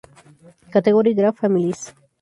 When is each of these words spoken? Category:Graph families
Category:Graph 0.71 1.37
families 1.37 1.93